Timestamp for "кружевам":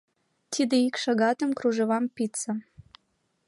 1.57-2.05